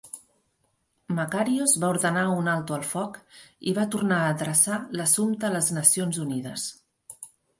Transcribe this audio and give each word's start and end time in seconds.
Makarios 1.17 1.73
va 1.83 1.89
ordenar 1.95 2.23
un 2.37 2.49
alto 2.53 2.77
al 2.77 2.87
foc 2.93 3.19
i 3.71 3.75
va 3.79 3.85
tornar 3.95 4.19
a 4.21 4.31
adreçar 4.37 4.79
l'assumpte 5.01 5.47
a 5.51 5.55
les 5.59 5.71
Nacions 5.79 6.19
Unides. 6.25 6.65